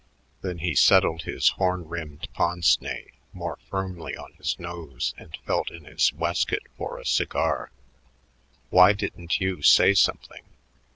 [0.41, 5.69] Then he settled his horn rimmed pince nez more firmly on his nose and felt
[5.69, 7.69] in his waistcoat for a cigar.
[8.71, 10.41] Why didn't Hugh say something?